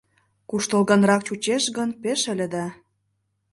Куштылгынрак 0.49 1.21
чучеш 1.27 1.63
гын, 1.77 1.89
пеш 2.01 2.21
ыле 2.33 2.47
да... 2.53 2.65